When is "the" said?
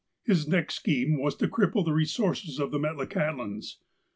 1.85-1.93, 2.71-2.79